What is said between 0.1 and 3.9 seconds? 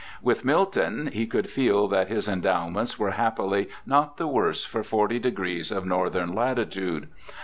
With Milton, he could feel that his endowments were happily